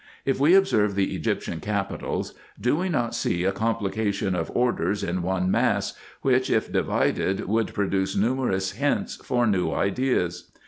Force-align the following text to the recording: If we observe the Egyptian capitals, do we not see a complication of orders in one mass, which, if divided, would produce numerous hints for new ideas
If 0.25 0.39
we 0.39 0.55
observe 0.55 0.95
the 0.95 1.13
Egyptian 1.15 1.59
capitals, 1.59 2.33
do 2.59 2.75
we 2.75 2.89
not 2.89 3.13
see 3.13 3.43
a 3.43 3.51
complication 3.51 4.33
of 4.33 4.49
orders 4.55 5.03
in 5.03 5.21
one 5.21 5.51
mass, 5.51 5.93
which, 6.23 6.49
if 6.49 6.71
divided, 6.73 7.41
would 7.47 7.75
produce 7.75 8.15
numerous 8.15 8.71
hints 8.71 9.17
for 9.17 9.45
new 9.45 9.71
ideas 9.71 10.51